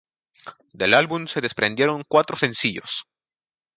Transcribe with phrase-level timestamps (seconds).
[0.73, 3.03] Del álbum se desprendieron cuatro sencillos.